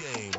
[0.00, 0.32] game.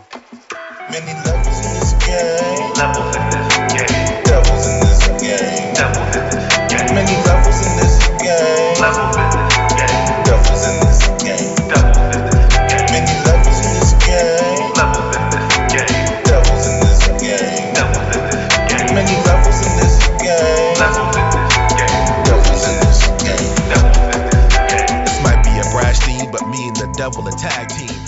[0.89, 2.73] Many levels in this game.
[2.81, 4.23] Levels in this game.
[4.25, 5.73] Devils in this game.
[5.77, 6.89] Devils in this game.
[6.97, 8.81] Many levels in this game.
[8.81, 9.45] Levels in this
[9.77, 10.01] game.
[10.25, 11.53] Devils in this game.
[11.69, 12.89] Devils in this game.
[12.89, 14.65] Many levels in this game.
[14.81, 16.09] Levels in this game.
[16.25, 17.69] Devils in this game.
[17.77, 18.89] Devils in this game.
[18.97, 20.73] Many levels in this game.
[20.81, 22.01] Levels in this game.
[22.25, 23.45] Devils in this game.
[23.69, 24.25] Devils in this
[24.89, 25.05] game.
[25.05, 28.00] This might be a brash team, but me and the devil a tag team.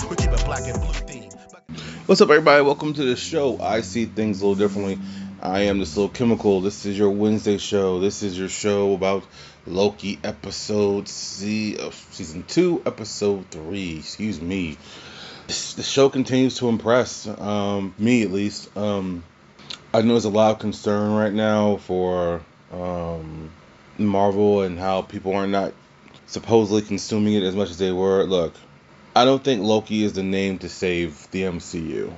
[2.06, 2.62] What's up, everybody?
[2.62, 3.58] Welcome to the show.
[3.58, 4.98] I see things a little differently.
[5.40, 6.60] I am this little Chemical.
[6.60, 7.98] This is your Wednesday show.
[7.98, 9.24] This is your show about
[9.66, 13.96] Loki episode C of season two, episode three.
[14.00, 14.76] Excuse me.
[15.46, 18.76] The show continues to impress um, me, at least.
[18.76, 19.24] Um,
[19.94, 23.50] I know there's a lot of concern right now for um,
[23.96, 25.72] Marvel and how people are not
[26.26, 28.24] supposedly consuming it as much as they were.
[28.24, 28.52] Look,
[29.16, 32.12] I don't think Loki is the name to save the MCU.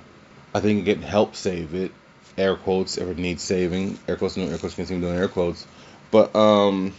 [0.54, 1.92] I think it can help save it.
[2.38, 3.98] Air quotes if it needs saving.
[4.08, 5.66] Air quotes, no air quotes, can't continue doing air quotes.
[6.10, 6.94] But um,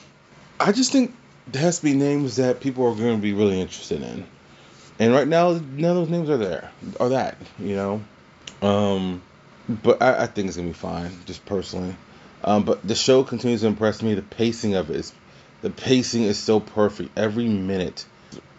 [0.59, 1.16] I just think
[1.47, 4.25] there has to be names that people are going to be really interested in.
[4.99, 6.72] And right now, none of those names are there.
[7.00, 8.03] or that, you know?
[8.61, 9.22] Um,
[9.67, 11.95] but I, I think it's to be fine, just personally.
[12.44, 14.13] Um, but the show continues to impress me.
[14.13, 15.13] The pacing of it is,
[15.61, 17.17] the pacing is so perfect.
[17.17, 18.05] Every minute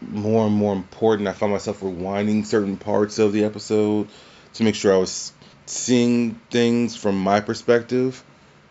[0.01, 1.29] more and more important.
[1.29, 4.09] I found myself rewinding certain parts of the episode
[4.55, 5.33] to make sure I was
[5.67, 8.23] seeing things from my perspective.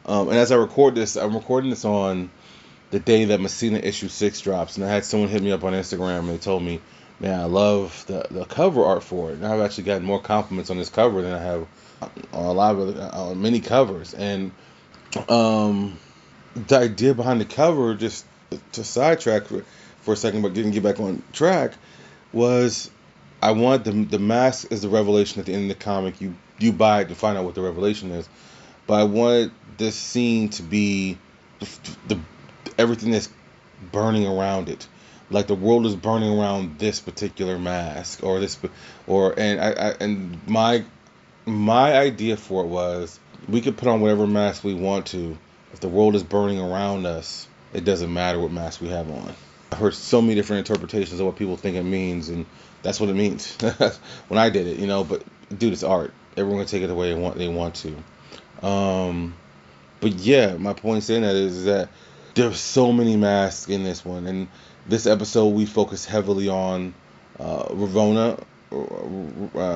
[0.06, 2.30] Um, and as I record this, I'm recording this on
[2.92, 5.74] the day that Messina issue six drops, and I had someone hit me up on
[5.74, 6.80] Instagram and they told me,
[7.20, 10.70] "Man, I love the the cover art for it." And I've actually gotten more compliments
[10.70, 11.68] on this cover than I have
[12.32, 14.14] on a lot of other, on many covers.
[14.14, 14.52] And
[15.28, 15.98] um,
[16.56, 18.26] the idea behind the cover, just
[18.74, 19.44] to sidetrack
[20.08, 21.74] for, a second, but didn't get back on track,
[22.32, 22.90] was
[23.42, 26.22] I want the the mask is the revelation at the end of the comic.
[26.22, 28.30] You you buy it to find out what the revelation is,
[28.88, 31.18] but I wanted this scene to be
[31.60, 31.68] the,
[32.08, 32.20] the
[32.78, 33.28] everything that's
[33.92, 34.88] burning around it,
[35.30, 38.58] like the world is burning around this particular mask or this
[39.08, 40.86] or and I, I and my
[41.46, 45.38] my idea for it was we could put on whatever mask we want to.
[45.74, 49.36] If the world is burning around us, it doesn't matter what mask we have on.
[49.72, 52.46] I've heard so many different interpretations of what people think it means, and
[52.84, 53.56] that's what it means
[54.28, 55.04] when I did it, you know.
[55.04, 55.24] But
[55.58, 56.14] dude, it's art.
[56.36, 58.68] Everyone can take it the way they want they want to.
[58.68, 59.36] Um,
[60.00, 61.90] but yeah, my point in saying that is that
[62.36, 64.48] there's so many masks in this one, and
[64.88, 66.94] this episode we focus heavily on
[67.40, 68.40] uh, Ravonna,
[68.72, 68.76] uh,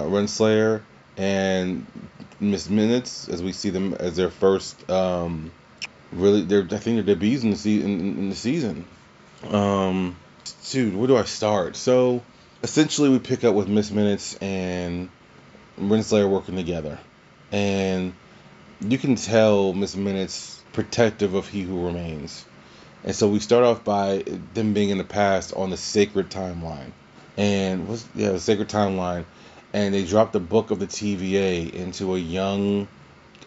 [0.07, 0.81] Renslayer,
[1.17, 1.85] and
[2.39, 5.51] Miss Minutes as we see them as their first um,
[6.11, 8.85] really their I think their debuts in the se- in, in the season.
[9.49, 10.15] Um,
[10.69, 11.75] dude, where do I start?
[11.75, 12.21] So
[12.63, 15.09] essentially, we pick up with Miss Minutes and
[15.79, 16.99] Renslayer working together,
[17.51, 18.13] and
[18.81, 22.45] you can tell Miss Minutes protective of He Who Remains.
[23.03, 26.91] And so we start off by them being in the past on the sacred timeline,
[27.35, 29.25] and what's yeah the sacred timeline,
[29.73, 32.87] and they drop the book of the TVA into a young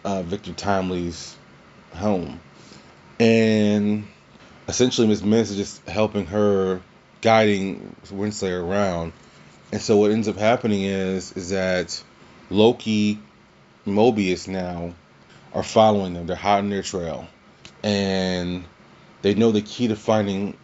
[0.03, 1.37] uh, Victor Timely's
[1.93, 2.41] home,
[3.17, 4.05] and
[4.67, 6.81] essentially Miss Minutes is just helping her,
[7.21, 9.13] guiding Renslayer around,
[9.71, 12.01] and so what ends up happening is is that
[12.49, 13.19] Loki,
[13.85, 14.93] Mobius now
[15.53, 16.27] are following them.
[16.27, 17.27] They're hot on their trail,
[17.83, 18.63] and
[19.21, 20.57] they know the key to finding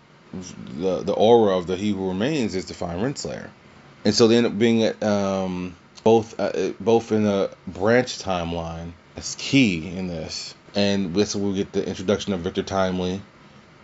[0.78, 3.50] the the aura of the He Who Remains is to find Renslayer,
[4.06, 8.91] and so they end up being at um, both uh, both in a branch timeline.
[9.16, 13.22] That's key in this, and this will get the introduction of Victor Timely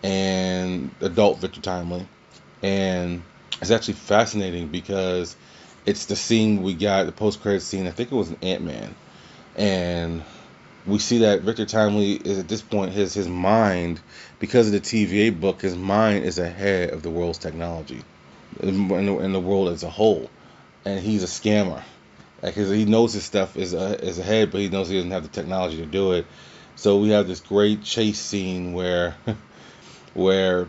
[0.04, 2.08] and adult Victor Timely,
[2.62, 3.24] and
[3.62, 5.36] it's actually fascinating because
[5.86, 7.88] it's the scene we got the post credit scene.
[7.88, 8.96] I think it was an Ant Man,
[9.56, 10.24] and
[10.86, 14.00] we see that Victor Timely is at this point his his mind
[14.40, 18.04] because of the TVA book his mind is ahead of the world's technology
[18.62, 20.30] in the, the world as a whole.
[20.86, 21.84] And he's a scammer.
[22.42, 25.24] Like he knows his stuff is uh, is ahead but he knows he doesn't have
[25.24, 26.26] the technology to do it.
[26.76, 29.16] So we have this great chase scene where
[30.18, 30.68] where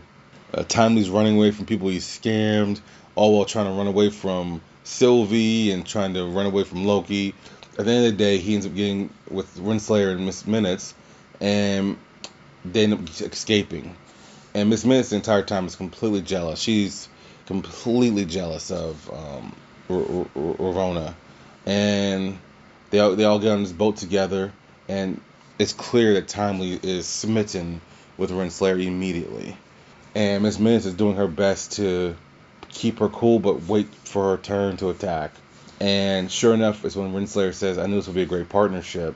[0.55, 2.81] uh, Timely's running away from people he's scammed
[3.17, 7.35] all while trying to run away from Sylvie and trying to run away from Loki
[7.79, 10.95] at the end of the day, he ends up getting with Renslayer and Miss Minutes,
[11.41, 11.97] and
[12.65, 13.95] they end up escaping.
[14.53, 16.59] And Miss Minutes the entire time is completely jealous.
[16.59, 17.09] She's
[17.47, 19.55] completely jealous of um,
[19.89, 21.15] R- R- Ravonna,
[21.67, 22.39] and
[22.91, 24.53] they all, they all get on this boat together,
[24.89, 25.21] and
[25.61, 27.81] it's clear that Timely is smitten
[28.19, 29.57] with Renslayer immediately,
[30.15, 32.17] and Miss Minutes is doing her best to
[32.69, 35.33] keep her cool but wait for her turn to attack
[35.81, 39.15] And sure enough, is when Renslayer says, "I knew this would be a great partnership."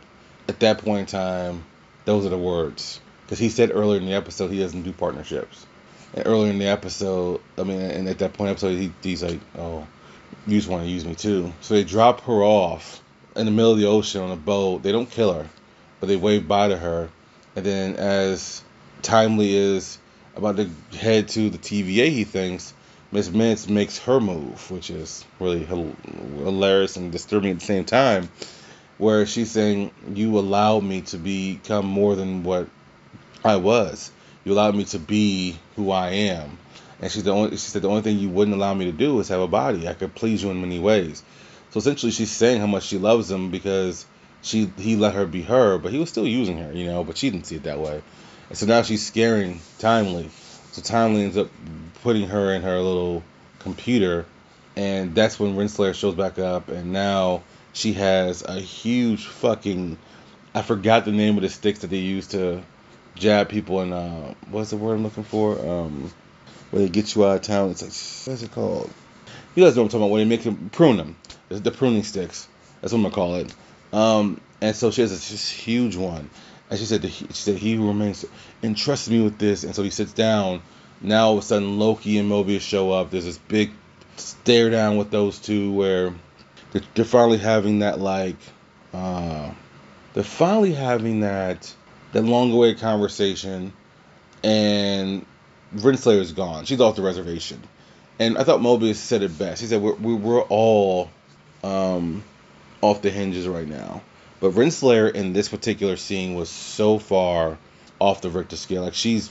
[0.49, 1.65] At that point in time,
[2.05, 5.67] those are the words because he said earlier in the episode he doesn't do partnerships.
[6.15, 8.93] And earlier in the episode, I mean, and at that point in the episode, he,
[9.03, 9.87] he's like, "Oh,
[10.47, 13.03] you just want to use me too." So they drop her off
[13.35, 14.83] in the middle of the ocean on a boat.
[14.85, 15.49] They don't kill her,
[15.99, 17.09] but they wave bye to her.
[17.57, 18.63] And then as
[19.03, 19.99] Timely is
[20.37, 22.73] about to head to the TVA, he thinks
[23.11, 28.31] Miss Minutes makes her move, which is really hilarious and disturbing at the same time.
[28.99, 32.69] Where she's saying, "You allowed me to become more than what
[33.45, 34.11] I was.
[34.45, 36.59] You allowed me to be who I am."
[37.01, 37.51] And she's the only.
[37.51, 39.89] She said the only thing you wouldn't allow me to do is have a body.
[39.89, 41.23] I could please you in many ways.
[41.73, 44.07] So essentially, she's saying how much she loves him because
[44.41, 47.03] she he let her be her, but he was still using her, you know.
[47.03, 48.03] But she didn't see it that way.
[48.53, 50.29] And so now she's scaring Timely.
[50.73, 51.49] So Timely ends up
[52.03, 53.23] putting her in her little
[53.61, 54.27] computer,
[54.77, 59.97] and that's when Renslayer shows back up, and now she has a huge fucking.
[60.55, 62.63] I forgot the name of the sticks that they use to
[63.15, 63.91] jab people in.
[63.91, 65.59] Uh, what's the word I'm looking for?
[65.59, 66.13] Um,
[66.73, 67.71] where they get you out of town.
[67.71, 68.91] It's like what's it called?
[69.55, 70.11] You guys know what I'm talking about.
[70.11, 71.17] When they make them prune them,
[71.49, 72.47] the, pruning sticks.
[72.83, 73.55] That's what I'm gonna call it.
[73.95, 76.29] Um, and so she has this huge one,
[76.73, 78.25] and she said, she said, he remains
[78.63, 79.63] entrusted me with this.
[79.63, 80.63] And so he sits down.
[81.03, 83.11] Now all of a sudden Loki and Mobius show up.
[83.11, 83.73] There's this big
[84.17, 86.15] stare down with those two where
[86.71, 88.39] they're, they're finally having that like,
[88.95, 89.51] uh,
[90.15, 91.75] they're finally having that
[92.13, 93.75] that long awaited conversation,
[94.43, 95.27] and
[95.77, 96.65] Renslayer is gone.
[96.65, 97.63] She's off the reservation.
[98.19, 99.61] And I thought Mobius said it best.
[99.61, 101.11] He said, we're, we're all
[101.63, 102.25] um,
[102.81, 104.01] off the hinges right now.
[104.43, 107.59] But Renslayer in this particular scene was so far
[108.01, 108.83] off the Richter scale.
[108.83, 109.31] Like she's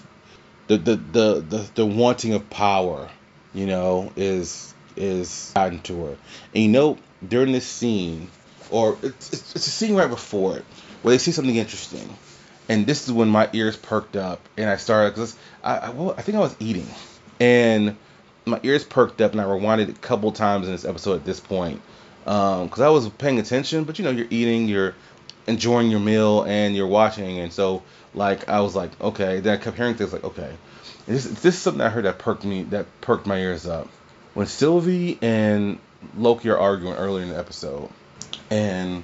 [0.67, 3.09] the the the the, the wanting of power,
[3.53, 6.17] you know, is is gotten to her.
[6.55, 6.97] And you know,
[7.27, 8.29] during this scene,
[8.69, 10.65] or it's, it's, it's a scene right before it,
[11.01, 12.17] where they see something interesting,
[12.69, 16.15] and this is when my ears perked up, and I started because I I, well,
[16.17, 16.87] I think I was eating,
[17.37, 17.97] and
[18.45, 21.41] my ears perked up, and I rewinded a couple times in this episode at this
[21.41, 21.81] point,
[22.25, 24.95] Um, because I was paying attention, but you know, you're eating, you're
[25.47, 27.83] enjoying your meal, and you're watching, and so
[28.13, 29.39] like I was like, okay.
[29.39, 30.53] Then I kept hearing things like, okay,
[31.07, 33.87] this this is something I heard that perked me, that perked my ears up.
[34.33, 35.79] When Sylvie and
[36.15, 37.89] Loki are arguing earlier in the episode,
[38.49, 39.03] and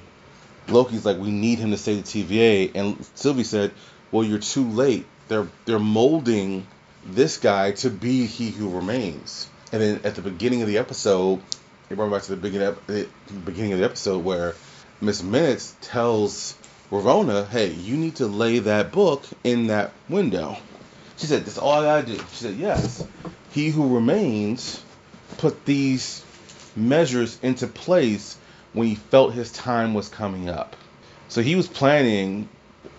[0.68, 3.72] Loki's like, we need him to save the TVA, and Sylvie said,
[4.10, 5.06] well, you're too late.
[5.28, 6.66] They're they're molding
[7.04, 9.48] this guy to be he who remains.
[9.72, 11.42] And then at the beginning of the episode,
[11.88, 13.06] they brought me back to the beginning the
[13.44, 14.54] beginning of the episode where
[15.00, 16.54] Miss Minutes tells
[16.90, 20.56] Ravonna, "Hey, you need to lay that book in that window."
[21.16, 23.04] She said, "That's all I gotta do." She said, "Yes,
[23.52, 24.80] he who remains
[25.38, 26.22] put these
[26.76, 28.36] measures into place
[28.72, 30.76] when he felt his time was coming up.
[31.28, 32.48] So he was planning.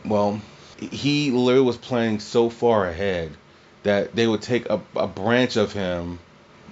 [0.06, 0.40] Well,
[0.80, 3.32] he literally was planning so far ahead
[3.84, 6.20] that they would take a, a branch of him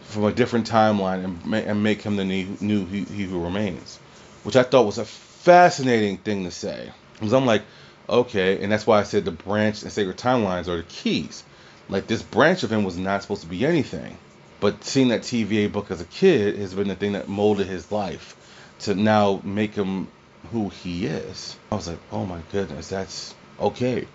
[0.07, 3.97] from a different timeline and, and make him the new, new he, he who remains,
[4.43, 6.91] which I thought was a fascinating thing to say.
[7.13, 7.63] Because I'm like,
[8.07, 11.43] okay, and that's why I said the branch and sacred timelines are the keys.
[11.89, 14.17] Like this branch of him was not supposed to be anything,
[14.59, 17.91] but seeing that TVA book as a kid has been the thing that molded his
[17.91, 18.35] life
[18.79, 20.07] to now make him
[20.51, 21.57] who he is.
[21.71, 24.07] I was like, oh my goodness, that's okay.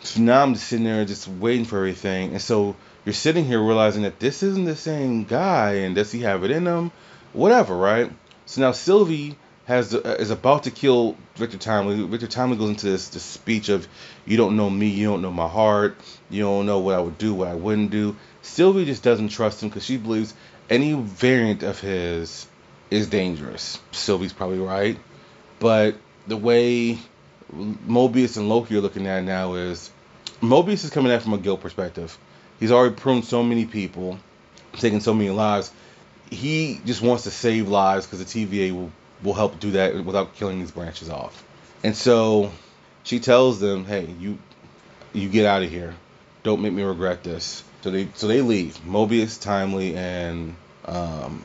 [0.00, 2.32] So now I'm just sitting there just waiting for everything.
[2.32, 2.76] And so
[3.08, 6.50] you're sitting here realizing that this isn't the same guy and does he have it
[6.50, 6.92] in him?
[7.32, 8.12] Whatever, right?
[8.44, 12.06] So now Sylvie has uh, is about to kill Victor Timely.
[12.06, 13.88] Victor Timely goes into this, this speech of
[14.26, 15.96] you don't know me, you don't know my heart,
[16.28, 18.14] you don't know what I would do, what I wouldn't do.
[18.42, 20.34] Sylvie just doesn't trust him because she believes
[20.68, 22.46] any variant of his
[22.90, 23.80] is dangerous.
[23.90, 24.98] Sylvie's probably right.
[25.60, 25.96] But
[26.26, 26.98] the way
[27.54, 29.90] Mobius and Loki are looking at it now is
[30.42, 32.18] Mobius is coming at it from a guilt perspective.
[32.60, 34.18] He's already pruned so many people,
[34.74, 35.70] taken so many lives.
[36.30, 38.90] He just wants to save lives because the TVA will,
[39.22, 41.44] will help do that without killing these branches off.
[41.82, 42.50] And so
[43.04, 44.38] she tells them, "Hey, you
[45.12, 45.94] you get out of here.
[46.42, 48.78] Don't make me regret this." So they so they leave.
[48.84, 51.44] Mobius, Timely, and um,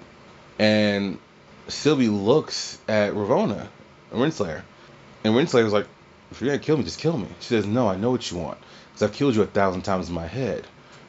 [0.57, 1.19] and
[1.67, 3.67] Sylvie looks at Ravonna,
[4.11, 4.63] Renslayer,
[5.23, 5.87] and Renslayer's like,
[6.31, 8.37] "If you're gonna kill me, just kill me." She says, "No, I know what you
[8.37, 8.57] want,
[8.91, 10.65] because I've killed you a thousand times in my head.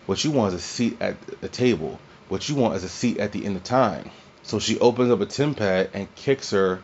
[0.07, 1.99] What you want is a seat at the table.
[2.29, 4.11] What you want is a seat at the end of time."
[4.43, 6.83] So she opens up a TemPad and kicks her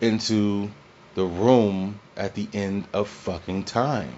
[0.00, 0.70] into
[1.14, 4.14] the room at the end of fucking time,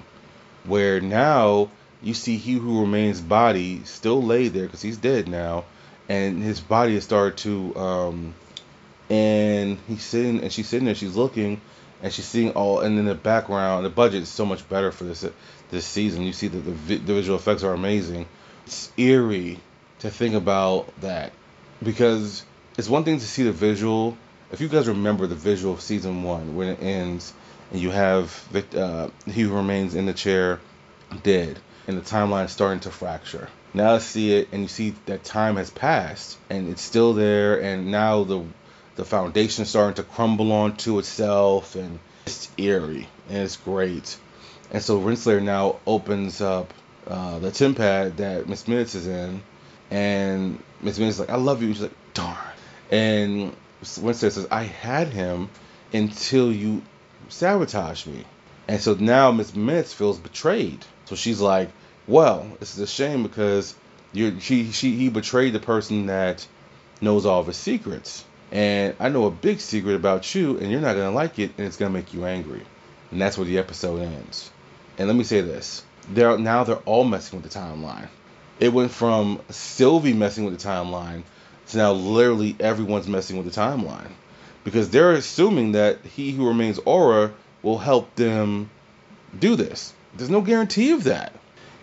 [0.64, 1.70] where now
[2.02, 5.64] you see he who remains body still laid there because he's dead now,
[6.08, 8.34] and his body has started to um,
[9.08, 11.60] and he's sitting and she's sitting there, she's looking,
[12.02, 15.04] and she's seeing all, and in the background, the budget is so much better for
[15.04, 15.24] this
[15.70, 16.22] this season.
[16.22, 18.26] You see that the, vi- the visual effects are amazing.
[18.66, 19.60] It's eerie
[20.00, 21.32] to think about that
[21.82, 22.44] because
[22.76, 24.16] it's one thing to see the visual.
[24.50, 27.32] If you guys remember the visual of season one when it ends
[27.70, 30.60] and you have uh, he remains in the chair
[31.22, 33.48] dead and the timeline is starting to fracture.
[33.74, 37.60] Now I see it and you see that time has passed and it's still there
[37.62, 38.44] and now the
[38.96, 44.16] the foundation starting to crumble onto itself and it's eerie and it's great.
[44.70, 46.72] And so Renslayer now opens up
[47.06, 49.42] uh, the TemPad that Miss Minutes is in
[49.90, 51.72] and Miss Minutes is like, I love you.
[51.72, 52.36] She's like, darn.
[52.90, 55.50] And Renslayer says, I had him
[55.92, 56.82] until you
[57.28, 58.24] sabotaged me.
[58.68, 60.84] And so now Miss Minutes feels betrayed.
[61.06, 61.70] So she's like,
[62.06, 63.74] well, this is a shame because
[64.12, 66.46] you she she he betrayed the person that
[67.00, 68.24] knows all of his secrets.
[68.52, 71.52] And I know a big secret about you and you're not going to like it
[71.56, 72.62] and it's going to make you angry.
[73.10, 74.50] And that's where the episode ends.
[74.98, 75.82] And let me say this.
[76.10, 78.08] They're now they're all messing with the timeline.
[78.60, 81.22] It went from Sylvie messing with the timeline
[81.68, 84.10] to now literally everyone's messing with the timeline.
[84.64, 87.32] Because they're assuming that he who remains aura
[87.62, 88.70] will help them
[89.38, 89.94] do this.
[90.14, 91.32] There's no guarantee of that.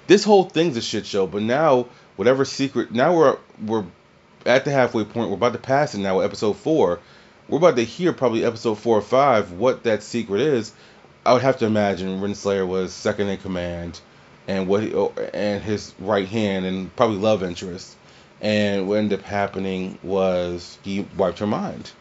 [0.05, 3.85] This whole thing's a shit show, but now whatever secret now we're we're
[4.45, 6.99] at the halfway point, we're about to pass it now with episode four.
[7.47, 10.71] We're about to hear probably episode four or five what that secret is.
[11.25, 13.99] I would have to imagine Renslayer was second in command
[14.47, 17.95] and what he, oh, and his right hand and probably love interest.
[18.41, 21.91] And what ended up happening was he wiped her mind.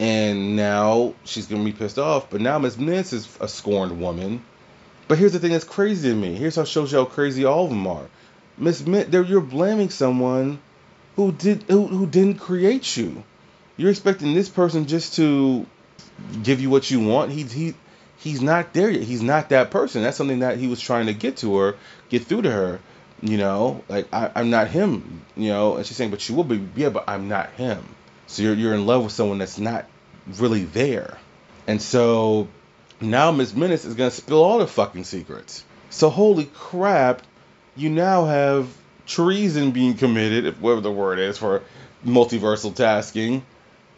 [0.00, 2.30] And now she's gonna be pissed off.
[2.30, 4.44] But now Miss Minutes is a scorned woman.
[5.06, 6.34] But here's the thing that's crazy to me.
[6.34, 8.06] Here's how shows you how crazy all of them are.
[8.56, 10.58] Miss Mint, you're blaming someone
[11.16, 13.22] who did who, who didn't create you.
[13.76, 15.66] You're expecting this person just to
[16.42, 17.32] give you what you want.
[17.32, 17.74] He he
[18.18, 19.02] he's not there yet.
[19.02, 20.02] He's not that person.
[20.02, 21.76] That's something that he was trying to get to her,
[22.08, 22.80] get through to her.
[23.20, 25.24] You know, like I, I'm not him.
[25.36, 26.66] You know, and she's saying, but you will be.
[26.76, 27.84] Yeah, but I'm not him.
[28.26, 29.86] So you're you're in love with someone that's not
[30.38, 31.18] really there.
[31.66, 32.48] And so
[33.00, 35.64] now Miss Minutes is gonna spill all the fucking secrets.
[35.90, 37.22] So holy crap,
[37.76, 38.68] you now have
[39.06, 41.62] treason being committed, if whatever the word is for
[42.04, 43.44] multiversal tasking,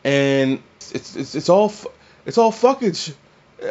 [0.04, 1.72] and it's it's it's all
[2.24, 2.94] it's all fucking.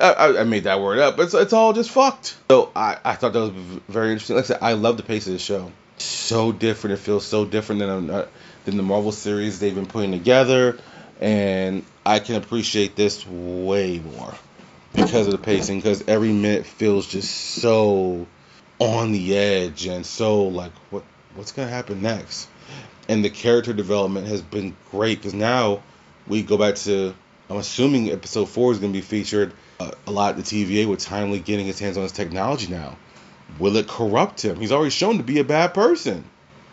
[0.01, 2.36] I, I- I made that word up, but it's, it's all just fucked.
[2.50, 3.51] So I, I thought that was
[3.88, 4.36] very interesting.
[4.36, 5.72] Like I said, I love the pace of the show.
[5.98, 6.96] So different.
[6.96, 8.27] It feels so different than uh,
[8.65, 10.80] than the Marvel series they've been putting together,
[11.22, 14.34] and I can appreciate this way more
[14.94, 15.77] because of the pacing.
[15.77, 18.25] Because every minute feels just so
[18.80, 21.04] on the edge and so like what
[21.36, 22.48] what's gonna happen next.
[23.08, 25.84] And the character development has been great because now
[26.27, 27.13] we go back to
[27.50, 30.88] I'm assuming episode four is going to be featured uh, a lot at the TVA
[30.88, 32.98] with Timely getting his hands on his technology now.
[33.60, 34.60] Will it corrupt him?
[34.60, 36.24] He's already shown to be a bad person.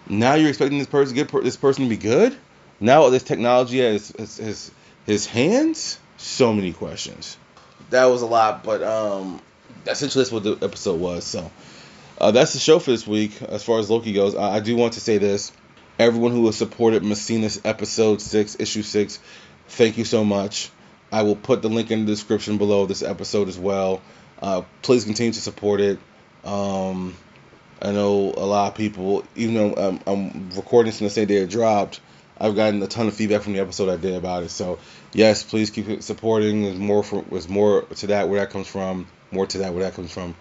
[0.08, 2.36] Now you're expecting this person, per- this person to be good.
[2.80, 4.70] Now this technology has his, his
[5.04, 5.98] his hands.
[6.16, 7.36] So many questions.
[7.90, 9.40] That was a lot, but um,
[9.86, 11.24] essentially that's what the episode was.
[11.24, 11.50] So
[12.22, 14.36] uh, that's the show for this week as far as Loki goes.
[14.36, 15.50] I, I do want to say this:
[15.98, 19.18] everyone who has supported Messina's episode six, issue six,
[19.66, 20.70] thank you so much.
[21.10, 24.00] I will put the link in the description below this episode as well.
[24.40, 25.98] Uh, please continue to support it.
[26.44, 27.16] Um,
[27.82, 31.26] I know a lot of people, even though um, I'm recording this on the same
[31.26, 32.00] day it dropped,
[32.38, 34.50] I've gotten a ton of feedback from the episode I did about it.
[34.50, 34.78] So
[35.12, 36.62] yes, please keep supporting.
[36.62, 39.08] There's more there's more to that where that comes from.
[39.32, 40.36] More to that where that comes from.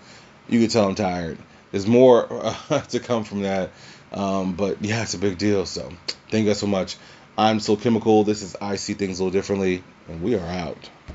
[0.47, 1.37] You can tell I'm tired.
[1.71, 3.71] There's more uh, to come from that.
[4.11, 5.65] Um, but yeah, it's a big deal.
[5.65, 5.89] So
[6.29, 6.97] thank you guys so much.
[7.37, 8.23] I'm Slow Chemical.
[8.23, 10.89] This is I See Things a Little Differently, and we are out.